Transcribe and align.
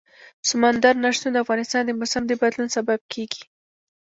سمندر 0.49 0.93
نه 1.03 1.09
شتون 1.15 1.31
د 1.33 1.37
افغانستان 1.43 1.81
د 1.85 1.91
موسم 1.99 2.23
د 2.27 2.31
بدلون 2.41 2.67
سبب 2.75 2.99
کېږي. 3.13 3.43